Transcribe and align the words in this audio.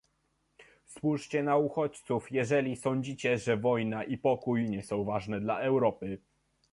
Spójrzcie 0.85 1.43
na 1.43 1.57
uchodźców, 1.57 2.31
jeżeli 2.31 2.75
sądzicie, 2.75 3.37
że 3.37 3.57
wojna 3.57 4.03
i 4.03 4.17
pokój 4.17 4.69
nie 4.69 4.83
są 4.83 5.03
ważne 5.05 5.39
dla 5.39 5.59
Europy" 5.59 6.21